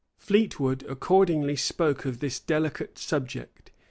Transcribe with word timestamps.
[]Fleetwood 0.17 0.81
accordingly 0.89 1.55
spoke 1.55 2.05
of 2.05 2.21
this 2.21 2.39
delicate 2.39 2.97
subject. 2.97 3.69